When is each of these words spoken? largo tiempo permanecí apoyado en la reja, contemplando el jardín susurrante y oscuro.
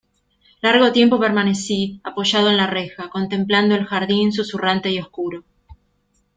largo 0.61 0.91
tiempo 0.91 1.19
permanecí 1.19 2.01
apoyado 2.03 2.49
en 2.49 2.57
la 2.57 2.65
reja, 2.65 3.11
contemplando 3.11 3.75
el 3.75 3.85
jardín 3.85 4.33
susurrante 4.33 4.89
y 4.89 4.97
oscuro. 4.99 5.43